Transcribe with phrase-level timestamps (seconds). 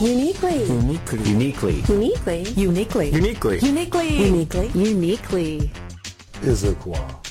[0.00, 0.62] Uniquely.
[0.64, 1.22] Uniquely.
[1.24, 1.82] Uniquely.
[1.88, 2.42] Uniquely.
[2.50, 3.08] Uniquely.
[3.12, 3.58] Uniquely.
[3.60, 4.08] Uniquely.
[4.18, 4.68] Uniquely.
[4.74, 5.72] Uniquely.
[6.42, 7.26] Issaquah.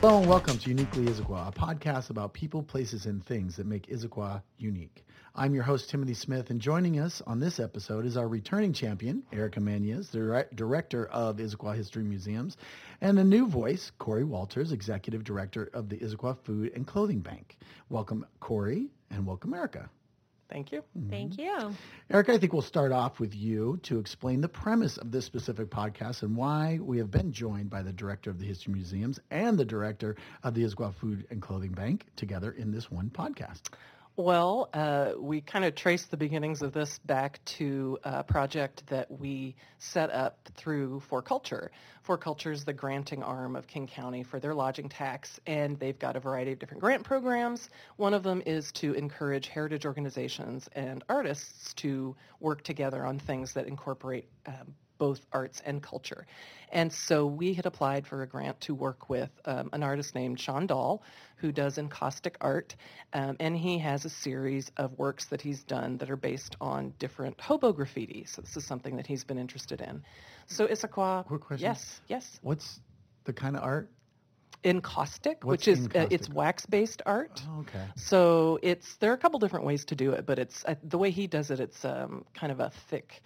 [0.00, 3.88] Hello and welcome to Uniquely Issaquah, a podcast about people, places, and things that make
[3.88, 5.04] Issaquah unique.
[5.34, 9.22] I'm your host, Timothy Smith, and joining us on this episode is our returning champion,
[9.30, 12.56] Erica Maniez, the dire- director of Issaquah History Museums,
[13.02, 17.58] and a new voice, Corey Walters, executive director of the Issaquah Food and Clothing Bank.
[17.90, 19.90] Welcome, Corey, and welcome, Erica.
[20.48, 20.82] Thank you.
[20.96, 21.10] Mm-hmm.
[21.10, 21.74] Thank you.
[22.10, 25.70] Eric, I think we'll start off with you to explain the premise of this specific
[25.70, 29.58] podcast and why we have been joined by the director of the History Museums and
[29.58, 33.62] the director of the Issaquah Food and Clothing Bank together in this one podcast.
[34.18, 39.10] Well, uh, we kind of traced the beginnings of this back to a project that
[39.10, 41.68] we set up through 4Culture.
[42.02, 45.98] For Culture is the granting arm of King County for their lodging tax, and they've
[45.98, 47.68] got a variety of different grant programs.
[47.96, 53.52] One of them is to encourage heritage organizations and artists to work together on things
[53.52, 56.26] that incorporate um, both arts and culture.
[56.70, 60.40] And so we had applied for a grant to work with um, an artist named
[60.40, 61.02] Sean Dahl,
[61.36, 62.74] who does encaustic art.
[63.12, 66.92] Um, and he has a series of works that he's done that are based on
[66.98, 68.24] different hobo graffiti.
[68.26, 70.02] So this is something that he's been interested in.
[70.46, 71.26] So Issaquah.
[71.26, 71.64] Quick question.
[71.64, 72.38] Yes, yes.
[72.42, 72.80] What's
[73.24, 73.90] the kind of art?
[74.64, 77.40] Encaustic, What's which is uh, it's wax-based art.
[77.48, 77.84] Oh, okay.
[77.94, 80.98] So it's there are a couple different ways to do it, but it's uh, the
[80.98, 81.60] way he does it.
[81.60, 83.22] It's um, kind of a thick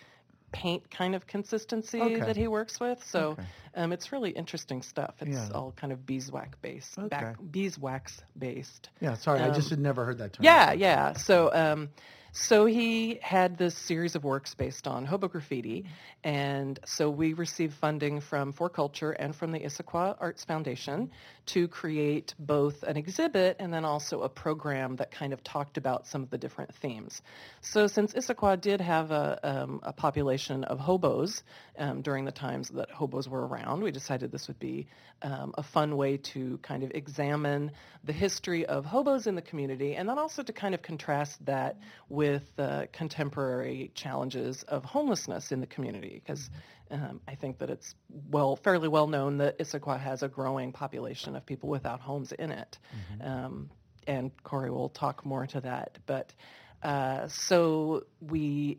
[0.52, 2.20] paint kind of consistency Okay.
[2.20, 3.02] that he works with.
[3.04, 3.42] So Okay.
[3.74, 5.14] um, it's really interesting stuff.
[5.20, 5.54] It's Yeah.
[5.54, 7.08] all kind of beeswax based, Okay.
[7.08, 8.90] back, beeswax based.
[9.00, 10.44] Yeah, sorry, I just Um, had never heard that term.
[10.44, 11.12] Yeah, yeah.
[11.14, 11.90] So, um,
[12.32, 15.86] so he had this series of works based on hobo graffiti,
[16.22, 21.10] and so we received funding from 4Culture and from the Issaquah Arts Foundation
[21.46, 26.06] to create both an exhibit and then also a program that kind of talked about
[26.06, 27.20] some of the different themes.
[27.62, 31.42] So, since Issaquah did have a, um, a population of hobos
[31.78, 34.86] um, during the times that hobos were around, we decided this would be
[35.22, 37.72] um, a fun way to kind of examine
[38.04, 41.76] the history of hobos in the community and then also to kind of contrast that
[42.08, 42.19] with
[42.56, 46.50] the contemporary challenges of homelessness in the community because
[46.90, 47.94] um, I think that it's
[48.30, 52.50] well fairly well known that Issaquah has a growing population of people without homes in
[52.50, 52.78] it.
[53.24, 53.70] Um,
[54.06, 55.98] and Corey will talk more to that.
[56.06, 56.32] But
[56.82, 58.78] uh, so we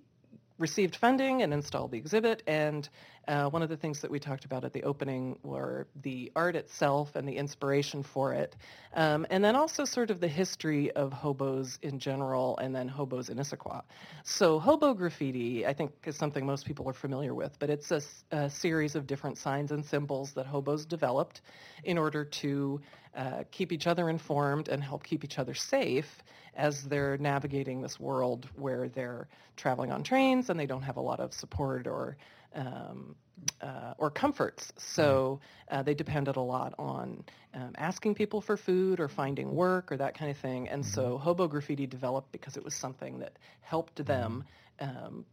[0.61, 2.43] received funding and installed the exhibit.
[2.47, 2.87] And
[3.27, 6.55] uh, one of the things that we talked about at the opening were the art
[6.55, 8.55] itself and the inspiration for it.
[8.93, 13.29] Um, and then also sort of the history of hobos in general and then hobos
[13.29, 13.81] in Issaquah.
[14.23, 17.91] So hobo graffiti, I think, is something most people are familiar with, but it's
[18.31, 21.41] a series of different signs and symbols that hobos developed
[21.83, 22.81] in order to
[23.15, 26.23] uh, keep each other informed and help keep each other safe
[26.55, 31.01] as they're navigating this world where they're traveling on trains and they don't have a
[31.01, 32.17] lot of support or
[32.53, 33.15] um,
[33.61, 34.71] uh, or comforts.
[34.77, 37.23] So uh, they depended a lot on
[37.53, 40.67] um, asking people for food or finding work or that kind of thing.
[40.69, 44.43] And so hobo graffiti developed because it was something that helped them
[44.79, 45.25] um,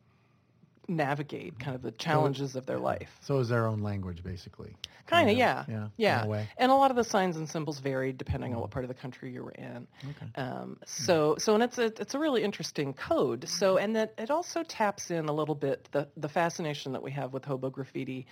[0.88, 3.10] navigate kind of the challenges of their life.
[3.21, 4.75] So is their own language, basically.
[5.06, 5.65] Kind of, yeah.
[5.69, 6.25] yeah, in Yeah.
[6.25, 6.47] Mm.
[6.59, 8.94] And a lot of the signs and symbols varied depending on what part of the
[8.94, 9.87] country you were in.
[10.34, 13.48] Um, so, so, and it's a, it's a really interesting code.
[13.48, 17.10] So, and that it also taps in a little bit the, the fascination that we
[17.12, 18.27] have with hobo graffiti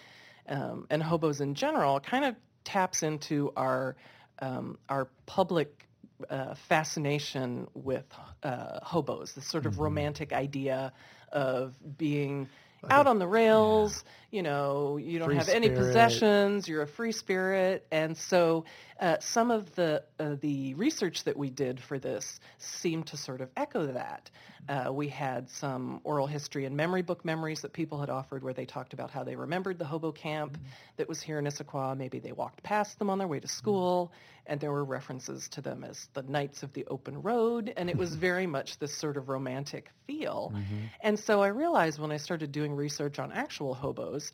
[0.48, 3.96] um, and hobos in general kind of taps into our,
[4.40, 5.85] um, our public
[6.30, 8.04] uh, fascination with
[8.42, 10.92] uh, hobos, this sort of romantic idea
[11.32, 12.48] of being
[12.88, 17.12] out on the rails, you know, you don't Free have any possessions, you're a free
[17.12, 17.86] spirit.
[17.90, 18.64] And so
[19.00, 23.40] uh, some of the, uh, the research that we did for this seemed to sort
[23.40, 24.30] of echo that.
[24.68, 28.52] Uh, we had some oral history and memory book memories that people had offered where
[28.52, 30.58] they talked about how they remembered the hobo camp
[30.96, 31.96] that was here in Issaquah.
[31.96, 34.12] Maybe they walked past them on their way to school,
[34.46, 37.96] and there were references to them as the Knights of the Open Road, and it
[37.96, 40.52] was very much this sort of romantic feel.
[40.54, 40.76] Mm-hmm.
[41.02, 44.32] And so I realized when I started doing research on actual hobos,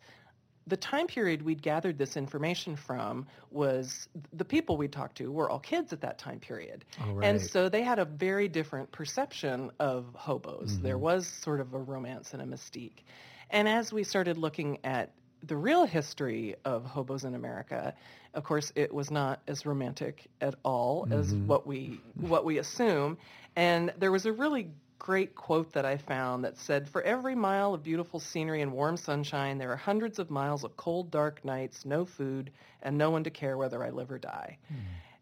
[0.67, 5.51] the time period we'd gathered this information from was the people we talked to were
[5.51, 6.85] all kids at that time period.
[7.01, 10.79] Oh, And so they had a very different perception of hobos.
[10.79, 11.03] There mm-hmm.
[11.03, 13.03] was sort of a romance and a mystique.
[13.51, 15.13] And as we started looking at
[15.43, 17.95] the real history of hobos in America,
[18.35, 23.19] of course, it was not as romantic at all as what we what we assume.
[23.57, 27.75] And there was a really great quote that I found that said, "For every mile
[27.75, 31.85] of beautiful scenery and warm sunshine, there are hundreds of miles of cold, dark nights,
[31.85, 32.53] no food,
[32.83, 34.59] and no one to care whether I live or die."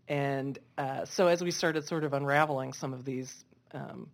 [0.06, 4.08] And uh, so, as we started sort of unraveling some of these um,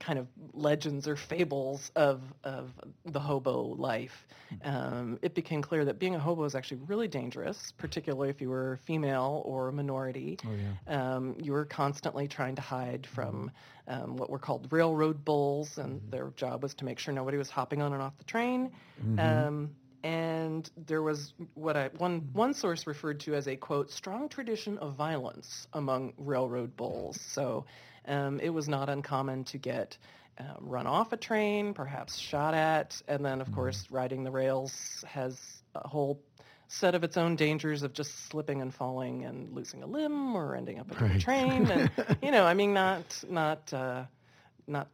[0.00, 2.70] kind of legends or fables of of
[3.04, 4.26] the hobo life,
[4.64, 8.48] um, it became clear that being a hobo is actually really dangerous, particularly if you
[8.48, 10.38] were female or a minority.
[10.44, 10.48] Oh
[10.88, 11.14] yeah.
[11.14, 13.50] Um, you were constantly trying to hide from
[13.86, 17.50] um, what were called railroad bulls, and their job was to make sure nobody was
[17.50, 18.70] hopping on and off the train.
[19.18, 19.70] Um,
[20.02, 24.78] and there was what I, one, one source referred to as a, quote, strong tradition
[24.78, 27.20] of violence among railroad bulls.
[27.20, 27.66] So
[28.06, 29.98] um, it was not uncommon to get
[30.38, 35.04] uh, run off a train, perhaps shot at, and then, of course, riding the rails
[35.06, 35.38] has
[35.74, 36.20] a whole
[36.68, 40.54] set of its own dangers of just slipping and falling and losing a limb or
[40.54, 41.16] ending up in Right.
[41.16, 41.70] a train.
[41.70, 41.90] And,
[42.22, 44.04] you know, I mean, not, not, uh,
[44.66, 44.88] not,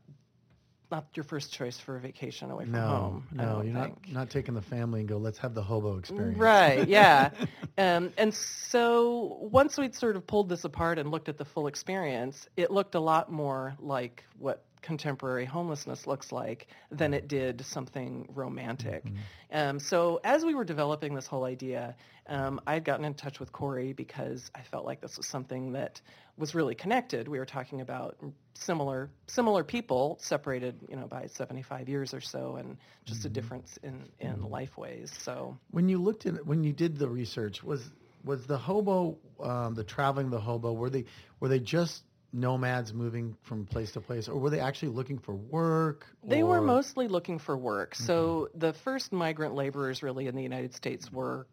[0.91, 3.29] not your first choice for a vacation away from No, home.
[3.33, 4.07] No, you're think.
[4.09, 5.17] not not taking the family and go.
[5.19, 6.39] Let's have the hobo experience.
[6.39, 7.31] Right, yeah.
[7.79, 11.67] um, and so once we'd sort of pulled this apart and looked at the full
[11.67, 17.65] experience, it looked a lot more like what contemporary homelessness looks like than it did
[17.65, 19.05] something romantic.
[19.53, 21.97] Um, so as we were developing this whole idea,
[22.29, 25.73] um, I had gotten in touch with Corey because I felt like this was something
[25.73, 26.01] that
[26.37, 27.29] was really connected.
[27.29, 28.17] We were talking about
[28.55, 33.79] similar similar people separated, you know, by 75 years or so, and just a difference
[33.83, 35.13] in in life ways.
[35.21, 37.91] So When you looked at when you did the research, was
[38.25, 41.05] was the hobo, um, the traveling the hobo, were they
[41.41, 42.03] were they just
[42.37, 46.07] nomads moving from place to place, or were they actually looking for work?
[46.23, 47.95] They were mostly looking for work.
[47.95, 51.47] So the first migrant laborers really in the United States were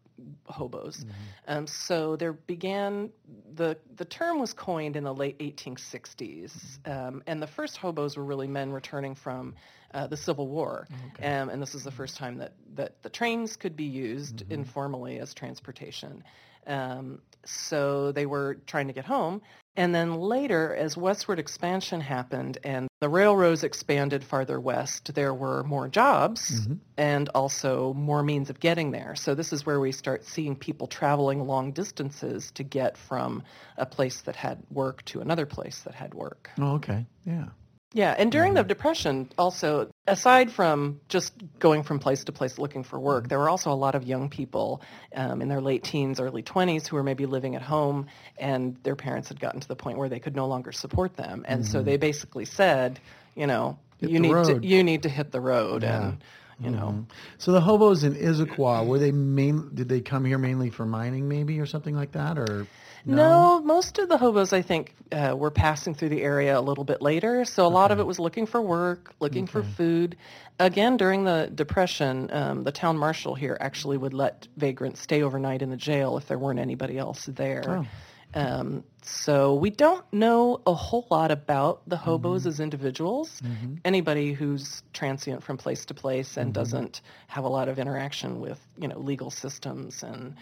[0.46, 1.04] hobos.
[1.48, 3.10] Um, so there began
[3.54, 8.24] the the term was coined in the late 1860s, um, and the first hobos were
[8.24, 9.54] really men returning from
[9.92, 10.86] uh, the Civil War,
[11.22, 15.18] um, and this was the first time that that the trains could be used informally
[15.18, 16.22] as transportation.
[16.66, 19.42] Um, so they were trying to get home.
[19.76, 25.64] And then later, as westward expansion happened and the railroads expanded farther west, there were
[25.64, 29.16] more jobs and also more means of getting there.
[29.16, 33.42] So this is where we start seeing people traveling long distances to get from
[33.76, 36.50] a place that had work to another place that had work.
[36.60, 37.46] Oh, okay, yeah.
[37.92, 42.84] Yeah, and during the Depression, also, aside from just going from place to place looking
[42.84, 43.28] for work, mm-hmm.
[43.28, 44.82] there were also a lot of young people
[45.14, 48.06] um, in their late teens, early 20s who were maybe living at home
[48.38, 51.44] and their parents had gotten to the point where they could no longer support them.
[51.48, 51.86] And so mm-hmm.
[51.86, 53.00] they basically said,
[53.34, 54.62] you know, Hit you need road.
[54.62, 56.08] to you need to hit the road Yeah.
[56.08, 56.24] and
[56.60, 57.02] you know mm-hmm.
[57.38, 59.70] So the hobos in Issaquah were they main?
[59.74, 62.66] Did they come here mainly for mining, maybe, or something like that, or
[63.06, 66.84] No, most of the hobos, I think, uh, were passing through the area a little
[66.84, 67.44] bit later.
[67.44, 70.16] So a lot of it was looking for work, looking for food.
[70.58, 75.62] Again, during the Depression, um, the town marshal here actually would let vagrants stay overnight
[75.62, 77.64] in the jail if there weren't anybody else there.
[77.68, 77.86] Oh.
[78.34, 82.48] Um, so we don't know a whole lot about the hobos mm-hmm.
[82.48, 83.40] as individuals.
[83.42, 83.74] Mm-hmm.
[83.84, 86.60] Anybody who's transient from place to place and mm-hmm.
[86.60, 90.36] doesn't have a lot of interaction with, you know, legal systems and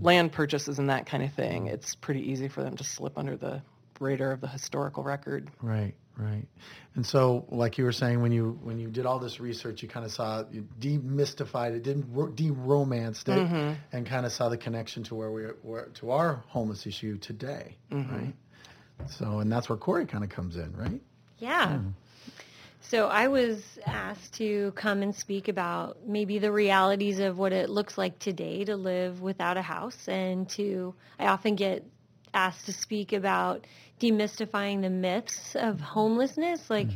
[0.00, 3.36] land purchases and that kind of thing, it's pretty easy for them to slip under
[3.36, 3.62] the
[4.00, 5.50] radar of the historical record.
[5.62, 6.44] Right, right.
[6.94, 9.88] And so, like you were saying, when you when you did all this research, you
[9.88, 13.72] kind of saw you demystified it, didn't ro- de-romanced it, Mm-hmm.
[13.92, 17.76] and kind of saw the connection to where we were to our homeless issue today,
[17.92, 18.14] Mm-hmm.
[18.14, 18.34] right?
[19.06, 21.00] So, and that's where Corey kind of comes in, right?
[21.38, 21.78] Yeah.
[22.80, 27.68] So I was asked to come and speak about maybe the realities of what it
[27.68, 31.84] looks like today to live without a house and to I often get
[32.32, 33.66] asked to speak about
[33.98, 36.68] demystifying the myths of homelessness.
[36.70, 36.88] Like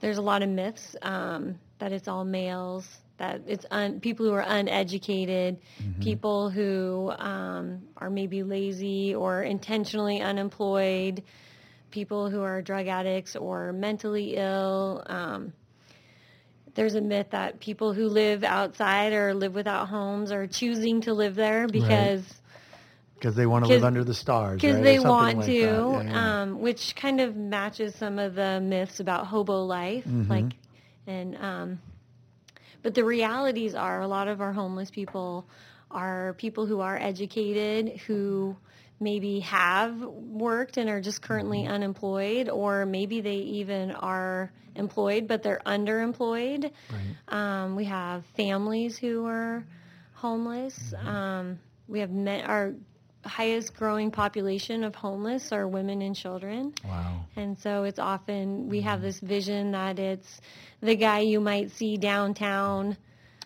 [0.00, 2.86] there's a lot of myths um, that it's all males
[3.18, 5.58] that it's un- people who are uneducated
[6.00, 11.22] people who um, are maybe lazy or intentionally unemployed
[11.90, 15.02] people who are drug addicts or mentally ill.
[15.06, 15.52] Um,
[16.74, 21.12] there's a myth that people who live outside or live without homes are choosing to
[21.12, 22.22] live there because
[23.18, 24.84] Because they want to live under the stars, because right?
[24.84, 25.54] They want like to.
[25.60, 26.42] Yeah, yeah.
[26.42, 30.30] Um, which kind of matches some of the myths about hobo life, Mm-hmm.
[30.30, 30.54] like,
[31.06, 31.78] and um,
[32.82, 35.46] but the realities are a lot of our homeless people
[35.90, 38.56] are people who are educated who
[39.00, 41.72] maybe have worked and are just currently Mm-hmm.
[41.72, 47.16] unemployed or maybe they even are employed but they're underemployed Right.
[47.28, 49.64] um, we have families who are
[50.12, 51.08] homeless Mm-hmm.
[51.08, 51.58] um,
[51.88, 52.74] we have men, our
[53.24, 57.24] highest growing population of homeless are women and children Wow.
[57.36, 58.88] and so it's often we Mm-hmm.
[58.88, 60.40] have this vision that it's
[60.80, 62.96] the guy you might see downtown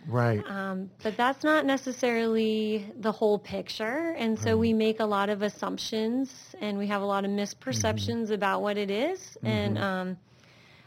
[0.06, 0.42] Right.
[0.48, 4.14] um, but that's not necessarily the whole picture.
[4.18, 8.24] And so we make a lot of assumptions and we have a lot of misperceptions
[8.24, 8.32] Mm-hmm.
[8.32, 9.38] about what it is.
[9.44, 10.16] And um,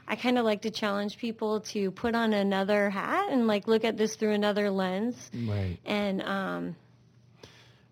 [0.06, 3.86] I kind of like to challenge people to put on another hat and like look
[3.86, 5.32] at this through another lens.
[5.34, 5.78] Right.
[5.86, 6.76] And um,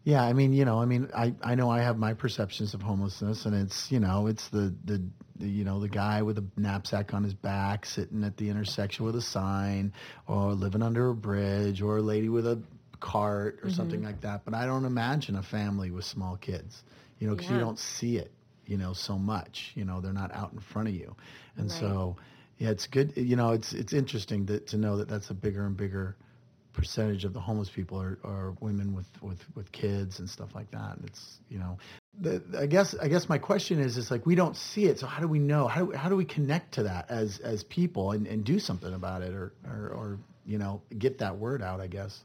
[0.05, 2.81] Yeah, I mean, you know, I mean, I, I know I have my perceptions of
[2.81, 5.01] homelessness, and it's, you know, it's the, the,
[5.37, 9.05] the, you know, the guy with a knapsack on his back sitting at the intersection
[9.05, 9.93] with a sign,
[10.27, 12.61] or living under a bridge, or a lady with a
[12.99, 14.07] cart or something mm-hmm.
[14.07, 14.43] like that.
[14.43, 16.83] But I don't imagine a family with small kids,
[17.19, 18.31] you know, because you don't see it,
[18.65, 19.71] you know, so much.
[19.75, 21.15] You know, they're not out in front of you,
[21.55, 21.79] and Right.
[21.79, 22.17] so,
[22.57, 23.13] yeah, it's good.
[23.15, 26.17] You know, it's it's interesting to to know that that's a bigger and bigger
[26.73, 30.69] percentage of the homeless people are, are women with, with, with kids and stuff like
[30.71, 30.97] that.
[30.97, 31.77] And it's, you know,
[32.19, 34.99] the, I guess, I guess my question is, is like, we don't see it.
[34.99, 37.63] So how do we know, how do, how do we connect to that as, as
[37.63, 41.61] people and, and do something about it or, or, or, you know, get that word
[41.61, 42.23] out, I guess.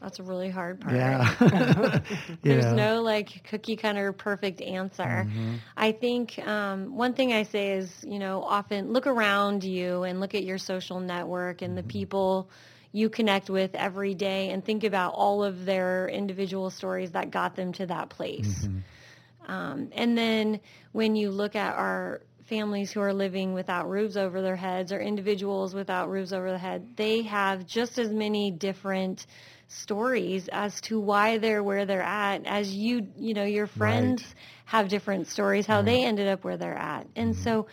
[0.00, 0.94] That's a really hard part.
[0.94, 1.34] Yeah.
[2.42, 2.96] There's know?
[2.96, 5.02] no like cookie cutter perfect answer.
[5.02, 5.56] Mm-hmm.
[5.76, 10.20] I think um, one thing I say is, you know, often look around you and
[10.20, 11.88] look at your social network and the Mm-hmm.
[11.88, 12.50] people
[12.92, 17.54] you connect with every day and think about all of their individual stories that got
[17.56, 18.66] them to that place.
[18.66, 19.50] Mm-hmm.
[19.50, 20.60] Um, and then
[20.92, 25.00] when you look at our families who are living without roofs over their heads or
[25.00, 29.26] individuals without roofs over their head, they have just as many different
[29.68, 34.34] stories as to why they're where they're at as you, you know, your friends Right.
[34.66, 37.06] have different stories, how they ended up where they're at.
[37.16, 37.66] And so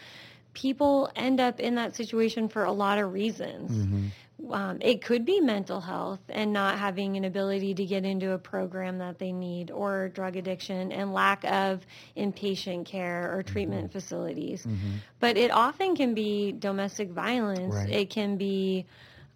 [0.53, 3.71] people end up in that situation for a lot of reasons.
[3.71, 4.07] Mm-hmm.
[4.51, 8.37] Um, it could be mental health and not having an ability to get into a
[8.37, 11.81] program that they need or drug addiction and lack of
[12.17, 13.97] inpatient care or treatment Mm-hmm.
[13.99, 14.67] facilities.
[15.19, 17.73] But it often can be domestic violence.
[17.75, 17.89] Right.
[17.89, 18.85] It can be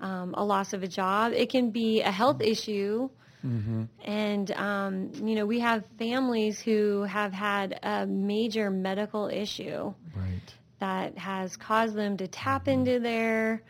[0.02, 1.34] um, a loss of a job.
[1.34, 3.10] It can be a health issue.
[3.46, 3.84] Mm-hmm.
[4.04, 10.54] And, um, you know, we have families who have had a major medical issue Right.
[10.80, 13.62] that has caused them to tap into their,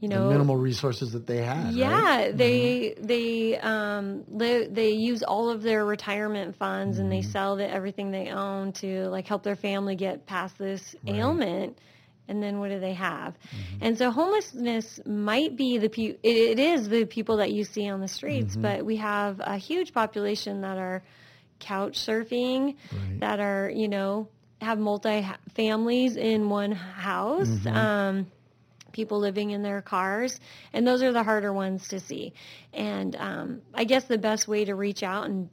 [0.00, 1.72] you know, the minimal resources that they had.
[1.72, 2.36] yeah, right?
[2.36, 7.20] they they um li- they use all of their retirement funds and Mm-hmm.
[7.20, 11.16] they sell the, everything they own to like help their family get past this Right.
[11.16, 11.78] ailment.
[12.28, 13.34] And then what do they have?
[13.34, 13.78] Mm-hmm.
[13.84, 18.00] And so homelessness might be the pe- it, is the people that you see on
[18.00, 18.62] the streets, Mm-hmm.
[18.62, 21.02] but we have a huge population that are
[21.58, 23.20] couch surfing, Right.
[23.20, 24.28] that are you know
[24.60, 27.48] have multi families in one house.
[27.48, 27.76] Mm-hmm.
[27.76, 28.26] Um,
[28.92, 30.38] people living in their cars,
[30.72, 32.34] and those are the harder ones to see.
[32.74, 35.48] And um, I guess the best way to reach out and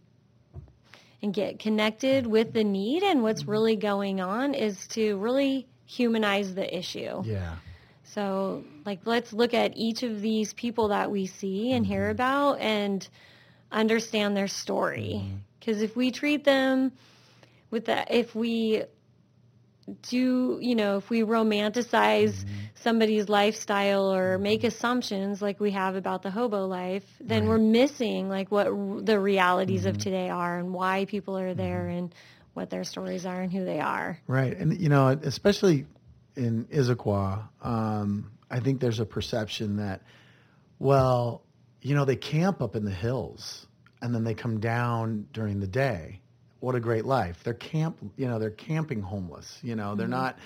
[1.22, 3.52] and get connected with the need and what's Mm-hmm.
[3.52, 7.24] really going on is to really humanize the issue.
[7.26, 7.56] Yeah.
[8.04, 12.12] So, like, let's look at each of these people that we see and hear mm-hmm.
[12.12, 13.08] about and
[13.72, 15.16] understand their story.
[15.16, 15.36] Mm-hmm.
[15.60, 16.92] Because if we treat them
[17.72, 18.84] with that, if we
[20.04, 22.56] do, you know, if we romanticize mm-hmm.
[22.76, 28.30] somebody's lifestyle or make assumptions like we have about the hobo life, then we're missing
[28.30, 32.14] like what r- the realities of today are and why people are there and
[32.54, 34.20] what their stories are and who they are.
[34.28, 34.56] Right.
[34.56, 35.86] And, you know, especially
[36.36, 40.02] in Issaquah, um, I think there's a perception that,
[40.80, 41.44] well,
[41.82, 43.68] you know, they camp up in the hills
[44.02, 46.22] and then they come down during the day.
[46.62, 47.38] What a great life.
[47.46, 49.60] They're camp, you know, they're camping homeless.
[49.62, 50.38] You know, they're not,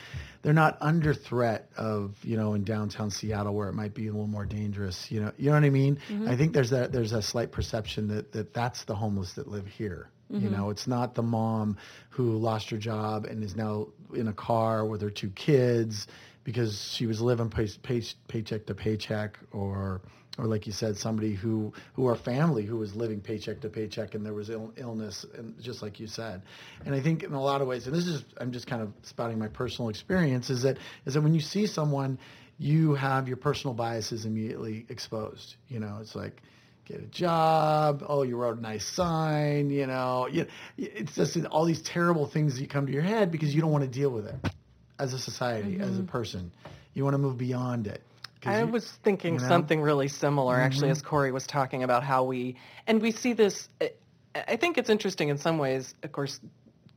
[0.44, 4.12] they're not under threat of, you know, in downtown Seattle where it might be a
[4.12, 5.10] little more dangerous.
[5.10, 5.98] You know, you know what I mean?
[6.28, 9.66] I think there's that, there's a slight perception that, that that's the homeless that live
[9.66, 10.12] here.
[10.34, 10.52] You mm-hmm.
[10.52, 11.78] know, it's not the mom
[12.10, 16.08] who lost her job and is now in a car with her two kids
[16.44, 20.02] because she was living pay, pay, paycheck to paycheck, or
[20.40, 24.16] or like you said, somebody who who are family who was living paycheck to paycheck
[24.16, 26.42] and there was Ill, illness, and just like you said.
[26.84, 28.92] And I think in a lot of ways, and this is I'm just kind of
[29.04, 32.18] spouting my personal experience, is that is that when you see someone,
[32.58, 35.58] you have your personal biases immediately exposed.
[35.68, 36.42] You know, it's like
[36.86, 38.04] get a job.
[38.08, 39.70] Oh, you wrote a nice sign.
[39.70, 40.28] You know,
[40.78, 43.84] it's just all these terrible things that come to your head because you don't want
[43.84, 44.36] to deal with it
[45.00, 46.52] as a society, as a person.
[46.94, 48.02] You want to move beyond it.
[48.46, 49.48] I you- was thinking you know?
[49.48, 50.92] something really similar, actually, Mhm.
[50.92, 53.70] as Corey was talking about how we, and we see this.
[53.82, 53.94] I-
[54.36, 55.96] I think it's interesting in some ways.
[56.04, 56.40] Of course,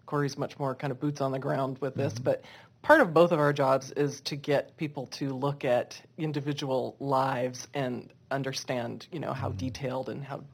[0.06, 2.24] Corey's much more kind of boots on the ground with this, Mm-hmm.
[2.24, 2.42] but
[2.86, 7.66] part of both of our jobs is to get people to look at individual lives
[7.74, 9.40] and understand, you know, Mm-hmm.
[9.40, 10.44] how detailed and how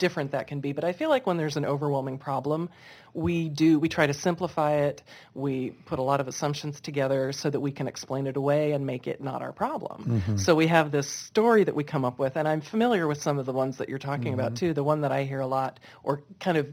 [0.00, 0.72] different that can be.
[0.72, 2.68] But I feel like when there's an overwhelming problem,
[3.14, 5.02] we do we try to simplify it.
[5.34, 8.84] We put a lot of assumptions together so that we can explain it away and
[8.86, 10.04] make it not our problem.
[10.04, 10.36] Mm-hmm.
[10.38, 13.38] So we have this story that we come up with, and I'm familiar with some
[13.38, 14.66] of the ones that you're talking about Mm-hmm.
[14.66, 14.74] too.
[14.74, 16.66] The one that I hear a lot, or kind of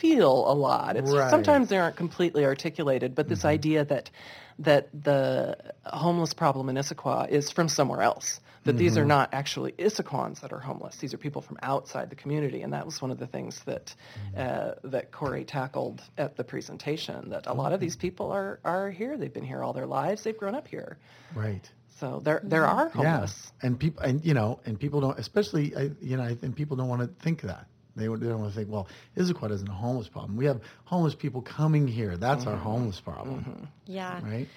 [0.00, 0.96] feel a lot.
[0.96, 1.20] It's Right.
[1.20, 1.30] Mm-hmm.
[1.30, 4.10] sometimes they aren't completely articulated, but this idea that
[4.58, 8.40] that the homeless problem in Issaquah is from somewhere else.
[8.66, 9.08] That these are Mm-hmm.
[9.08, 10.96] not actually Issaquahans that are homeless.
[10.98, 13.94] These are people from outside the community, and that was one of the things that
[14.34, 14.40] Mm-hmm.
[14.84, 17.30] uh, that Corey tackled at the presentation.
[17.30, 19.16] That a lot of these people are are here.
[19.16, 20.22] They've been here all their lives.
[20.24, 20.98] They've grown up here,
[21.34, 21.68] Right.
[22.00, 23.34] so there there are homeless.
[23.62, 23.66] Yeah.
[23.66, 26.76] And people, and you know, and people don't, especially, I- you know, I think people
[26.76, 27.66] don't want to think that.
[27.96, 30.36] They, they don't want to think, well, Issaquah isn't a homeless problem.
[30.36, 32.18] We have homeless people coming here.
[32.18, 32.50] That's Mm-hmm.
[32.52, 34.20] our homeless problem, Yeah.
[34.22, 34.48] right?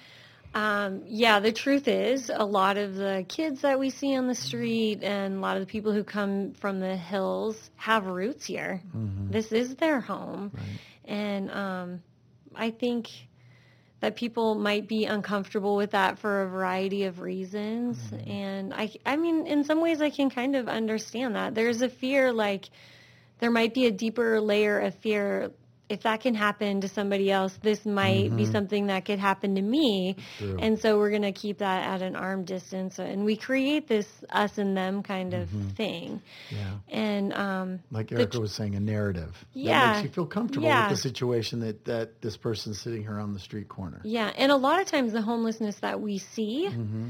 [0.52, 4.34] Um, yeah, the truth is, a lot of the kids that we see on the
[4.34, 8.82] street and a lot of the people who come from the hills have roots here.
[9.30, 10.50] This is their home.
[11.04, 12.02] And um,
[12.54, 13.08] I think
[14.00, 17.98] that people might be uncomfortable with that for a variety of reasons.
[18.26, 21.54] And I, I mean, in some ways, I can kind of understand that.
[21.54, 22.70] There's a fear, like,
[23.38, 25.52] there might be a deeper layer of fear
[25.90, 29.62] if that can happen to somebody else, this might be something that could happen to
[29.62, 30.16] me.
[30.38, 30.56] True.
[30.58, 32.98] And so we're going to keep that at an arm distance.
[33.00, 36.22] And we create this us and them kind of thing.
[36.50, 36.70] Yeah.
[36.88, 39.36] And um, Like Erica tr- was saying, a narrative.
[39.56, 40.88] That makes you feel comfortable Yeah.
[40.88, 44.00] with the situation that, that this person's sitting here on the street corner.
[44.04, 47.08] yeah, and a lot of times the homelessness that we see Mm-hmm.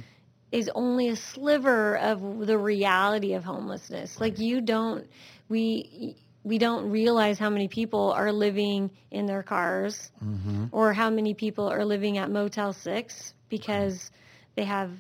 [0.53, 4.19] is only a sliver of the reality of homelessness.
[4.19, 5.07] Like you don't,
[5.51, 10.67] we we don't realize how many people are living in their cars Mm-hmm.
[10.73, 14.11] or how many people are living at Motel 6 because
[14.57, 14.91] they have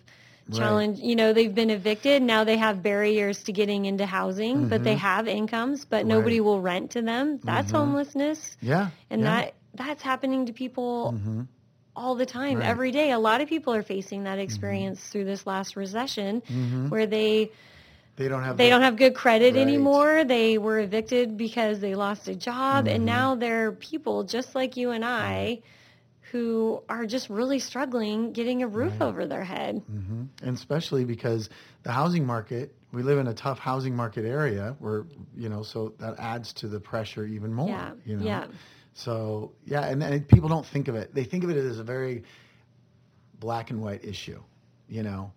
[0.48, 0.58] Right.
[0.58, 4.82] challenge you know they've been evicted now they have barriers to getting into housing but
[4.82, 6.44] they have incomes but nobody Mm-hmm.
[6.46, 8.88] Will rent to them that's homelessness Yeah.
[9.10, 9.26] and yeah.
[9.42, 11.46] that that's happening to people Mhm.
[11.94, 12.66] all the time Right.
[12.66, 16.42] every day a lot of people are facing that experience through this last recession
[16.88, 17.52] where they
[18.20, 19.62] They don't have they the- don't have good credit Right.
[19.62, 22.94] anymore they were evicted because they lost a job Mm-hmm.
[22.94, 25.60] and now they're people just like you and i
[26.32, 31.48] who are just really struggling getting a roof over their head hmm And especially because
[31.82, 35.94] the housing market, we live in a tough housing market area where, you know, so
[35.98, 37.68] that adds to the pressure even more.
[37.68, 38.24] Yeah, You know?
[38.26, 38.46] yeah.
[38.94, 41.14] So, yeah, and, and people don't think of it.
[41.14, 42.24] They think of it as a very
[43.40, 44.40] black and white issue,
[44.88, 45.32] you know.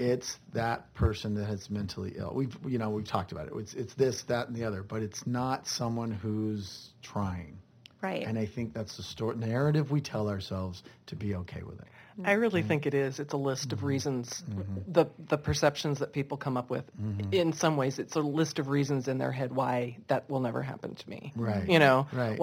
[0.00, 2.32] It's that person that is mentally ill.
[2.34, 3.52] We've, you know, we've talked about it.
[3.56, 7.58] It's, it's this, that, and the other, but it's not someone who's trying.
[8.00, 11.80] right And I think that's the story, narrative we tell ourselves to be okay with
[11.80, 11.88] it.
[12.22, 13.18] I really think it is.
[13.18, 13.78] It's a list Mm-hmm.
[13.78, 14.44] of reasons,
[14.86, 16.84] the the perceptions that people come up with.
[17.00, 17.32] Mm-hmm.
[17.32, 20.60] In some ways, it's a list of reasons in their head why that will never
[20.62, 21.32] happen to me.
[21.34, 21.66] Right.
[21.68, 22.38] You know, Right.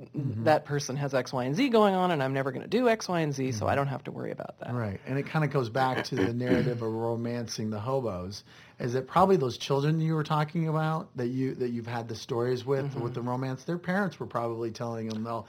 [0.00, 0.42] Mm-hmm.
[0.42, 2.88] that person has X, Y, and Z going on, and I'm never going to do
[2.88, 4.68] X, Y, and Z, so I don't have to worry about that.
[4.70, 4.76] Mm-hmm.
[4.76, 8.42] Right, and it kind of goes back to the narrative of romancing the hobos.
[8.80, 12.16] Is that probably those children you were talking about that you that you've had the
[12.16, 13.02] stories with Mm-hmm.
[13.02, 13.62] with the romance?
[13.62, 15.46] Their parents were probably telling them, "Well,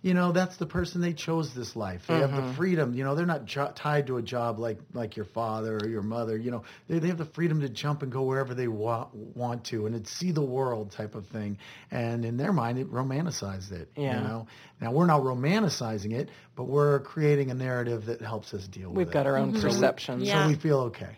[0.00, 2.06] you know, that's the person they chose this life.
[2.06, 2.46] They have Mm-hmm.
[2.48, 2.94] the freedom.
[2.94, 6.02] You know, they're not jo- tied to a job like like your father or your
[6.02, 6.36] mother.
[6.36, 9.64] You know, they they have the freedom to jump and go wherever they wa- want
[9.66, 11.58] to, and it's see the world type of thing.
[11.90, 13.90] And in their mind, it romanticized it.
[13.96, 14.20] Yeah.
[14.20, 14.46] You know,
[14.80, 18.96] now we're not romanticizing it, but we're creating a narrative that helps us deal with
[18.96, 19.04] it.
[19.06, 19.62] We've got our own Mm-hmm.
[19.62, 20.22] perceptions.
[20.28, 20.44] Yeah.
[20.44, 21.16] So we feel okay.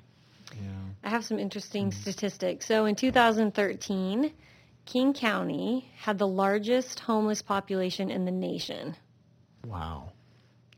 [0.55, 0.69] Yeah.
[1.05, 2.01] I have some interesting Mm-hmm.
[2.01, 2.67] statistics.
[2.67, 4.33] So in 2013,
[4.91, 8.97] King County had the largest homeless population in the nation.
[9.65, 10.11] Wow.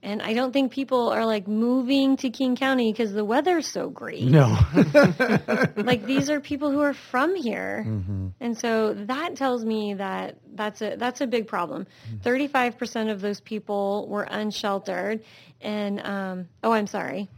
[0.03, 3.88] And I don't think people are like moving to King County because the weather's so
[3.88, 4.25] great.
[4.25, 4.59] No.
[5.77, 7.85] Like these are people who are from here.
[7.88, 8.29] Mm-hmm.
[8.38, 11.87] And so that tells me that that's a that's a big problem.
[12.22, 15.25] 35% of those people were unsheltered
[15.62, 17.31] and um, oh, I'm sorry.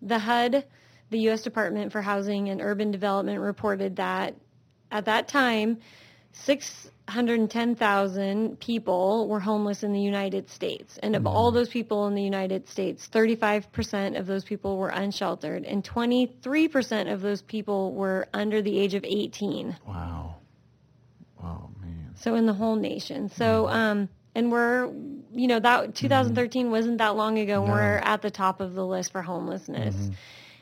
[0.00, 0.64] The HUD,
[1.10, 4.34] the US Department for Housing and Urban Development reported that
[4.90, 5.78] at that time
[6.32, 10.96] 610,000 people were homeless in the United States.
[11.02, 11.54] And of all mm.
[11.54, 17.20] those people in the United States, 35% of those people were unsheltered and 23% of
[17.20, 19.76] those people were under the age of 18.
[19.86, 20.36] wow.
[21.42, 22.14] Wow, man.
[22.16, 23.30] So in the whole nation.
[23.30, 23.72] So mm.
[23.72, 24.92] um and we're
[25.32, 25.92] you know that mm-hmm.
[25.92, 27.64] 2013 wasn't that long ago.
[27.64, 27.72] No.
[27.72, 29.94] We're at the top of the list for homelessness.
[29.94, 30.12] Mm-hmm.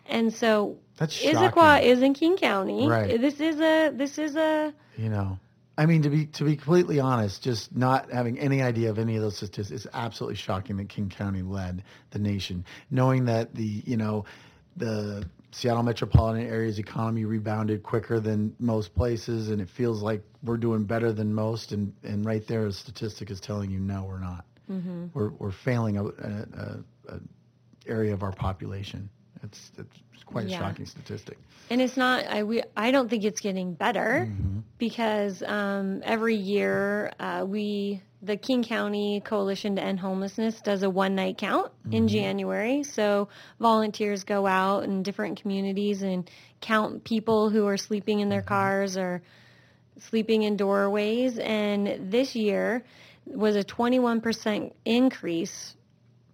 [0.06, 2.88] And so That's Issaquah is in King County.
[2.88, 3.20] Right.
[3.20, 5.38] This is a this is a You know,
[5.76, 9.16] I mean, to be to be completely honest, just not having any idea of any
[9.16, 12.64] of those statistics, it's absolutely shocking that King County led the nation.
[12.90, 14.24] Knowing that the you know
[14.76, 20.58] the Seattle metropolitan area's economy rebounded quicker than most places, and it feels like we're
[20.58, 21.72] doing better than most.
[21.72, 24.44] And, and right there, a statistic is telling you, no, we're not.
[24.70, 25.06] Mm-hmm.
[25.14, 27.20] We're, we're failing a, a, a, a
[27.86, 29.08] area of our population.
[29.42, 30.58] It's, it's quite a Yeah.
[30.58, 31.38] shocking statistic.
[31.70, 32.26] And it's not.
[32.26, 32.62] I we.
[32.76, 34.60] I don't think it's getting better Mm-hmm.
[34.78, 40.88] because um, every year uh, we, the King County Coalition to End Homelessness, does a
[40.90, 42.06] one night count in Mm-hmm.
[42.08, 42.82] January.
[42.84, 43.28] So
[43.60, 46.28] volunteers go out in different communities and
[46.62, 48.48] count people who are sleeping in their Mm-hmm.
[48.48, 49.20] cars or
[50.00, 51.38] sleeping in doorways.
[51.38, 52.82] And this year
[53.26, 55.74] was a 21% increase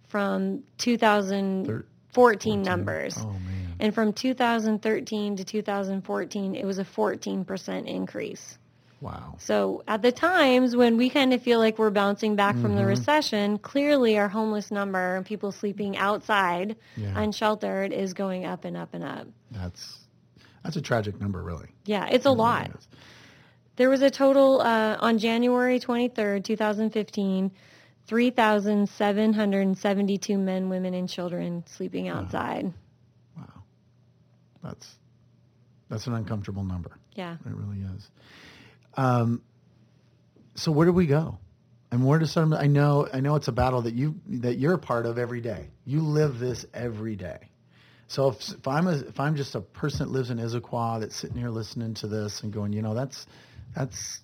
[0.07, 1.83] from 2014
[2.15, 2.61] 14.
[2.63, 3.15] numbers.
[3.19, 3.75] Oh, man.
[3.79, 8.57] And from 2013 to 2014, it was a 14% increase.
[9.01, 9.35] Wow.
[9.39, 12.77] So at the times when we kind of feel like we're bouncing back from Mm-hmm.
[12.77, 17.13] the recession, clearly our homeless number and people sleeping outside Yeah.
[17.21, 19.27] unsheltered is going up and up and up.
[19.51, 19.99] That's,
[20.63, 21.67] that's a tragic number, really.
[21.85, 22.67] Yeah, it's a lot.
[22.69, 22.87] It is.
[23.75, 27.51] There was a total uh, on January 23rd, 2015,
[28.07, 32.71] 3,772 men, women, and children sleeping outside.
[33.35, 33.63] Wow.
[34.63, 34.95] That's,
[35.89, 36.97] that's an uncomfortable number.
[37.13, 37.35] Yeah.
[37.45, 38.09] It really is.
[38.95, 39.41] Um,
[40.55, 41.39] so where do we go?
[41.91, 42.53] And where does some?
[42.53, 45.39] I know, I know it's a battle that you that you're a part of every
[45.39, 45.69] day.
[45.85, 47.37] You live this every day.
[48.07, 51.15] So if, if I'm a, if I'm just a person that lives in Issaquah that's
[51.15, 53.25] sitting here listening to this and going, you know, that's
[53.75, 54.21] that's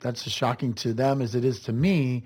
[0.00, 2.24] that's as shocking to them as it is to me.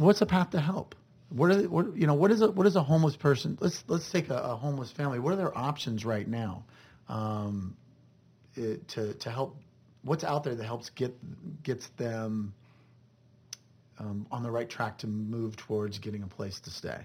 [0.00, 0.94] What's a path to help?
[1.28, 2.14] What are they, what you know?
[2.14, 3.58] What is a what is a homeless person?
[3.60, 5.18] Let's let's take a, a homeless family.
[5.18, 6.64] What are their options right now?
[7.06, 7.76] Um,
[8.54, 9.56] it, to to help
[10.02, 11.14] what's out there that helps get
[11.62, 12.54] gets them
[13.98, 17.02] um, on the right track to move towards getting a place to stay.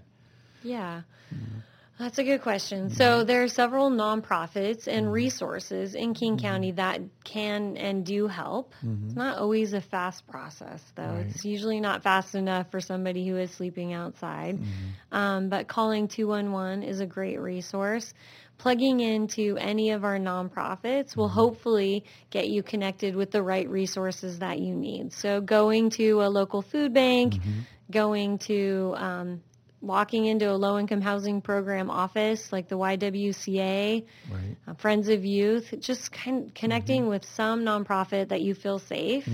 [0.63, 1.01] Yeah.
[1.33, 1.59] Mm-hmm.
[1.97, 2.89] That's a good question.
[2.89, 4.89] So there are several nonprofits Mm-hmm.
[4.97, 8.73] and resources in King County that can and do help.
[9.07, 11.03] It's not always a fast process, though.
[11.03, 11.17] Mm-hmm.
[11.17, 11.27] Right.
[11.27, 14.57] It's usually not fast enough for somebody who is sleeping outside.
[14.57, 15.15] Mm-hmm.
[15.17, 18.13] Um, but calling 211 is a great resource.
[18.57, 21.39] Plugging into any of our nonprofits will Mm-hmm.
[21.39, 25.13] hopefully get you connected with the right resources that you need.
[25.13, 27.59] So going to a local food bank, Mm-hmm.
[27.89, 29.41] going to um,
[29.85, 34.55] walking into a low-income housing program office like the YWCA, Right.
[34.67, 37.09] uh, Friends of Youth, just kind connecting Mm-hmm.
[37.11, 39.27] with some nonprofit that you feel safe.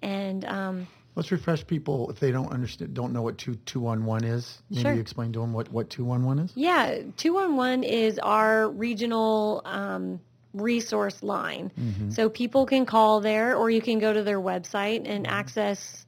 [0.00, 4.04] And um, Let's refresh people if they don't understand, don't know what two two one
[4.06, 4.62] one is.
[4.70, 4.94] Maybe Sure.
[4.94, 6.52] you explain to them what what two one one is.
[6.54, 10.20] yeah, 211 is our regional um,
[10.54, 11.70] resource line.
[12.10, 16.06] So people can call there or you can go to their website and access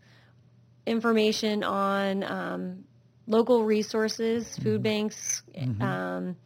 [0.87, 2.85] information on um,
[3.27, 4.83] local resources, food mm-hmm.
[4.83, 5.83] banks, mm-hmm.
[5.83, 6.37] um,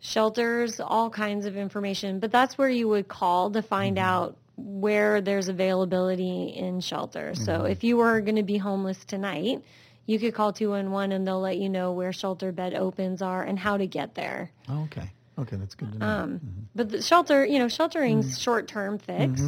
[0.00, 2.18] shelters, all kinds of information.
[2.18, 4.06] But that's where you would call to find mm-hmm.
[4.06, 7.44] out where there's availability in shelters.
[7.44, 9.62] So if you were going to be homeless tonight,
[10.06, 13.58] you could call 211 and they'll let you know where shelter bed opens are and
[13.58, 14.50] how to get there.
[14.68, 15.10] Oh, okay.
[15.38, 16.06] Okay, that's good to know.
[16.06, 16.40] Um,
[16.74, 19.40] But the shelter, you know, sheltering's short-term fix.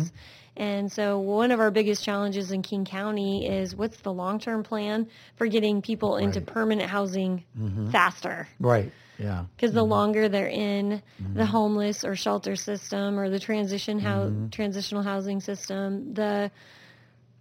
[0.57, 5.09] And so one of our biggest challenges in King County is what's the long-term plan
[5.37, 6.47] for getting people into Right.
[6.47, 7.91] permanent housing mm-hmm.
[7.91, 8.49] faster?
[8.61, 8.93] right.
[9.17, 9.45] Yeah.
[9.55, 9.91] Because the mm-hmm.
[9.91, 11.35] longer they're in mm-hmm.
[11.35, 16.51] the homeless or shelter system or the transition hou- transitional housing system, the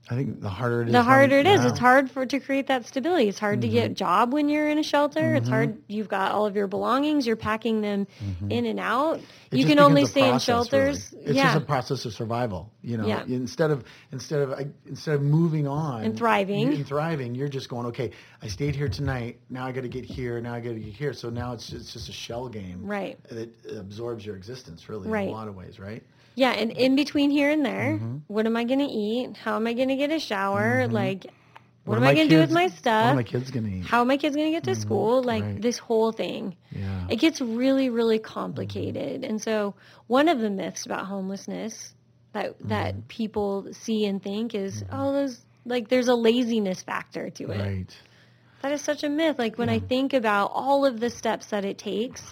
[0.10, 0.92] I think the harder it is.
[0.92, 1.62] the harder it is.
[1.62, 1.70] yeah.
[1.70, 3.30] It's hard for to create that stability.
[3.30, 5.36] It's hard to get a job when you're in a shelter.
[5.36, 5.54] It's Mm-hmm.
[5.54, 5.78] hard.
[5.88, 7.26] You've got all of your belongings.
[7.26, 8.08] You're packing them
[8.50, 9.22] in and out.
[9.50, 11.10] It you can only stay in shelters.
[11.14, 11.26] really.
[11.28, 12.70] It's yeah, just a process of survival.
[12.82, 13.24] You know, Yeah.
[13.28, 16.74] instead of instead of instead of moving on And thriving.
[16.74, 18.12] and thriving, you're just going, okay,
[18.42, 19.40] I stayed here tonight.
[19.50, 20.42] Now I got to get here.
[20.42, 21.14] Now I got to get here.
[21.14, 23.18] So now it's just, it's just a shell game, Right.
[23.30, 26.04] That absorbs your existence, really, in a lot of ways, right?
[26.36, 26.52] Yeah.
[26.52, 28.18] And in between here and there, Mm-hmm.
[28.28, 29.38] what am I going to eat?
[29.38, 30.84] How am I going to get a shower?
[30.84, 30.94] Mm-hmm.
[30.94, 31.26] Like,
[31.86, 33.16] what, are am I going to do with my What are stuff?
[33.16, 33.86] my kids gonna eat?
[33.86, 34.82] How are my kids going to get to mm-hmm.
[34.82, 35.22] school?
[35.24, 35.62] Like Right.
[35.62, 36.56] this whole thing.
[36.72, 37.08] yeah.
[37.10, 38.34] It gets really, really mm-hmm.
[38.34, 39.24] complicated.
[39.24, 39.76] And so
[40.08, 41.94] one of the myths about homelessness
[42.34, 47.52] that that people see and think is, oh, those like there's a laziness factor to
[47.52, 47.60] it.
[47.60, 47.98] Right.
[48.62, 49.38] That is such a myth.
[49.38, 52.24] Like when I think about all of the steps that it takes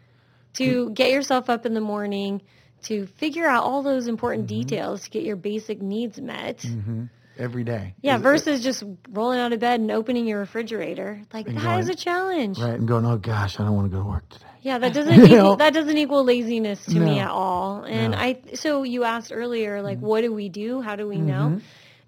[0.54, 2.40] to get yourself up in the morning,
[2.86, 6.62] to figure out all those important details to get your basic needs met.
[6.62, 7.04] hmm
[7.38, 7.92] Every day.
[8.00, 11.20] Yeah, Is- versus just rolling out of bed and opening your refrigerator.
[11.34, 12.58] Like And that is going- a challenge.
[12.58, 14.46] Right, and going, oh gosh, I don't want to go to work today.
[14.62, 17.82] Yeah, that doesn't equal, that doesn't equal laziness to me at all.
[17.84, 18.18] And No.
[18.18, 20.80] I so you asked earlier like what do we do?
[20.80, 21.60] How do we know?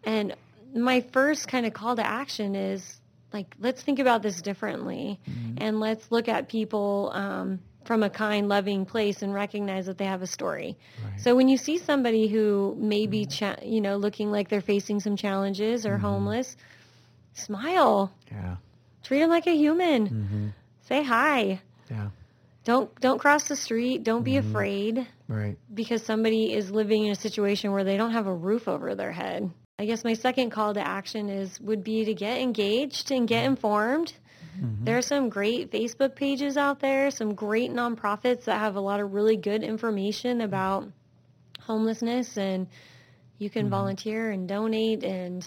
[0.03, 0.35] And
[0.75, 2.99] my first kind of call to action is
[3.31, 5.21] like let's think about this differently
[5.59, 10.05] and let's look at people um, from a kind, loving place and recognize that they
[10.05, 10.77] have a story.
[11.03, 11.19] Right.
[11.19, 15.01] So when you see somebody who may be, cha- you know, looking like they're facing
[15.01, 16.01] some challenges or Mhm.
[16.03, 16.55] homeless,
[17.33, 18.13] smile.
[18.31, 18.57] yeah.
[19.05, 20.09] Treat them like a human.
[20.09, 20.47] Mm-hmm.
[20.83, 21.61] Say hi.
[21.91, 22.09] Yeah.
[22.65, 24.03] Don't don't cross the street.
[24.05, 24.39] Don't be Mhm.
[24.51, 25.57] afraid Right.
[25.73, 29.13] because somebody is living in a situation where they don't have a roof over their
[29.13, 29.51] head.
[29.79, 33.45] I guess my second call to action is would be to get engaged and get
[33.47, 34.13] informed.
[34.61, 34.85] Mhm.
[34.85, 39.01] There are some great Facebook pages out there, some great nonprofits that have a lot
[39.01, 40.89] of really good information about
[41.61, 42.67] homelessness, and
[43.39, 43.71] you can Mhm.
[43.71, 45.47] volunteer and donate and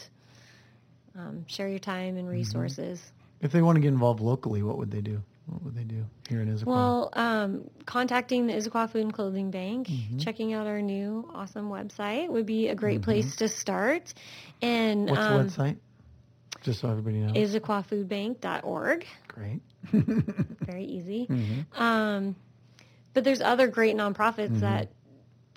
[1.13, 3.11] um, share your time and resources.
[3.41, 5.21] If they want to get involved locally, what would they do?
[5.47, 6.65] What would they do here in Issaquah?
[6.67, 10.19] Well, um, contacting the Issaquah Food and Clothing Bank, Mhm.
[10.23, 13.03] checking out our new awesome website would be a great Mhm.
[13.03, 14.13] place to start.
[14.61, 15.77] And What's um, the website?
[16.61, 17.35] Just so everybody knows.
[17.35, 19.05] IssaquahFoodBank.org.
[19.27, 19.61] Great.
[19.91, 21.27] Very easy.
[21.27, 21.65] Mhm.
[21.79, 22.35] Um,
[23.13, 24.59] but there's other great nonprofits Mhm.
[24.61, 24.91] that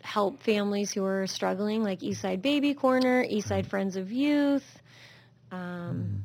[0.02, 3.66] help families who are struggling, like Eastside Baby Corner, Eastside.
[3.66, 4.80] Friends of Youth,
[5.50, 6.24] um,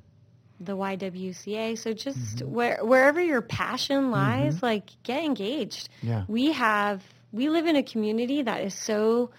[0.61, 0.65] Mhm.
[0.65, 1.75] the YWCA.
[1.77, 2.47] So just Mhm.
[2.49, 4.61] where, wherever your passion lies, Mhm.
[4.63, 5.89] like get engaged.
[6.01, 6.23] Yeah.
[6.27, 9.29] We have we live in a community that is so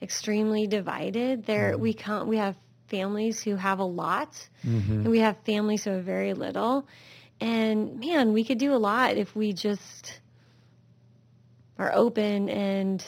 [0.00, 1.44] extremely divided.
[1.46, 1.80] There Mhm.
[1.80, 2.56] we can't we have
[2.90, 6.86] families who have a lot hmm and we have families who have very little.
[7.40, 10.20] And man, we could do a lot if we just
[11.78, 13.02] are open and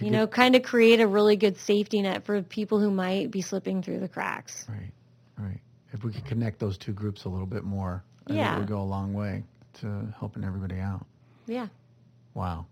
[0.00, 3.40] you know, kind of create a really good safety net for people who might be
[3.40, 4.66] slipping through the cracks.
[4.68, 4.92] Right.
[5.38, 5.60] Right.
[5.92, 8.58] If we could connect those two groups a little bit more, I think it Yeah.
[8.58, 9.42] would go a long way
[9.80, 11.06] to helping everybody out.
[11.46, 11.68] Yeah.
[12.34, 12.66] Wow.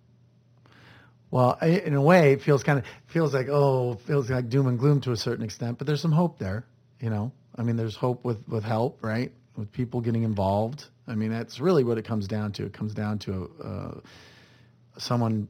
[1.34, 4.78] Well, in a way, it feels kind of feels like oh, feels like doom and
[4.78, 6.64] gloom to a certain extent, but there's some hope there.
[7.00, 9.32] You know, I mean, there's hope with with help, right?
[9.56, 10.84] With people getting involved.
[11.08, 12.66] I mean, that's really what it comes down to.
[12.66, 14.00] It comes down to uh,
[14.98, 15.48] someone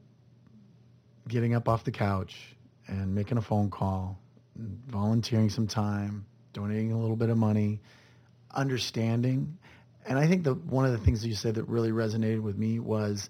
[1.29, 4.19] getting up off the couch and making a phone call,
[4.57, 7.83] volunteering some time, donating a little bit of money,
[8.51, 9.59] understanding.
[10.07, 12.57] And I think that one of the things that you said that really resonated with
[12.57, 13.29] me was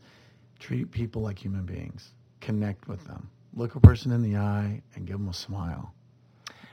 [0.60, 2.12] treat people like human beings,
[2.44, 5.92] connect with them, look a person in the eye, and give them a smile.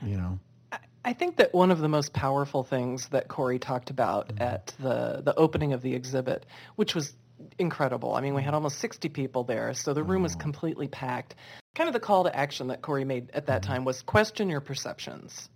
[0.02, 0.38] You know,
[1.04, 4.40] I- think that one of the most powerful things that Corey talked about Mhm.
[4.40, 7.14] at the, the opening of the exhibit, which was
[7.58, 8.14] incredible.
[8.14, 11.34] I mean, we had almost 60 people there, so the room was completely packed.
[11.74, 13.66] Kind of the call to action that Corey made at that Mhm.
[13.66, 15.48] time was question your perceptions.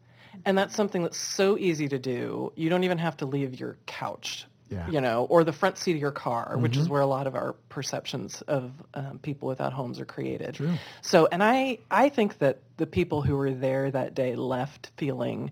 [0.44, 2.52] And that's something that's so easy to do.
[2.56, 5.92] You don't even have to leave your couch yeah, you know, or the front seat
[5.92, 6.90] of your car, which is Mhm.
[6.90, 10.54] where a lot of our perceptions of um, people without homes are created.
[10.54, 10.74] true.
[11.02, 15.50] So, and I, I think that the people who were there that day left feeling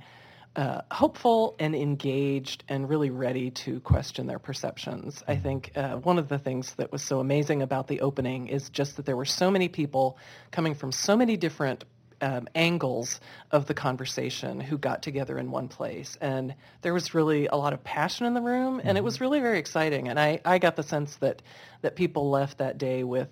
[0.57, 5.23] uh, hopeful and engaged and really ready to question their perceptions.
[5.27, 8.71] I think uh, one of the things that was so amazing about the opening is
[8.71, 10.17] just that there were so many people
[10.53, 11.85] coming from so many different
[12.21, 16.17] um, angles of the conversation who got together in one place.
[16.21, 19.41] And there was really a lot of passion in the room, and it was really
[19.41, 20.09] very exciting.
[20.09, 21.43] And I, I got the sense that,
[21.83, 23.29] that people left that day with,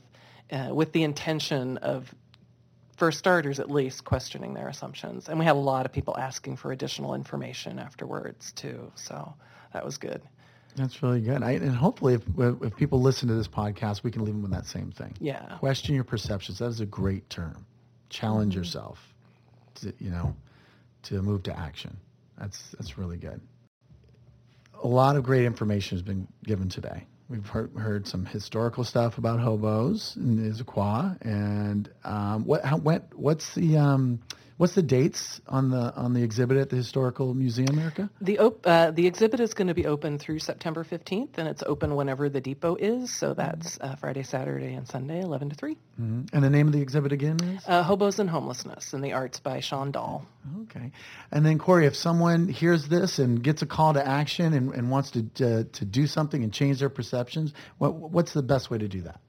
[0.51, 2.14] uh, with the intention of
[2.97, 5.29] for starters, at least questioning their assumptions.
[5.29, 8.92] And we had a lot of people asking for additional information afterwards too.
[8.95, 9.35] So
[9.73, 10.23] that was good.
[10.77, 11.42] That's really good.
[11.42, 14.53] I, and hopefully, if, if people listen to this podcast, we can leave them with
[14.53, 15.14] that same thing.
[15.21, 15.57] Yeah.
[15.59, 16.61] Question your perceptions.
[16.61, 17.66] That is a great term.
[18.12, 18.57] Challenge Mhm.
[18.59, 18.98] yourself.
[19.77, 20.37] To, you know,
[21.05, 21.96] to move to action.
[22.38, 23.40] That's that's really good.
[24.83, 27.07] A lot of great information has been given today.
[27.29, 33.05] We've heard, heard some historical stuff about hobos in Issaquah, and um, what how, what
[33.16, 34.20] what's the um,
[34.57, 38.11] what's the dates on the on the exhibit at the Historical Museum, Erica?
[38.21, 41.62] The op- uh, the exhibit is going to be open through September 15th, and it's
[41.65, 43.12] open whenever the depot is.
[43.12, 45.77] So that's uh, Friday, Saturday, and Sunday, 11 to 3.
[45.97, 47.62] hmm And the name of the exhibit again is?
[47.67, 50.27] Uh, Hobos and Homelessness and the Arts by Sean Dahl.
[50.62, 50.91] Okay.
[51.31, 54.91] And then Corey, if someone hears this and gets a call to action and, and
[54.91, 58.79] wants to, to to do something and change their perceptions, what what's the best way
[58.79, 59.21] to do that?